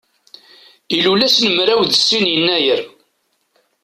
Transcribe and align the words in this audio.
Ilul 0.97 1.21
ass 1.27 1.37
n 1.39 1.47
mraw 1.55 1.81
d 1.85 1.91
sin 1.95 2.25
yennayer. 2.31 2.81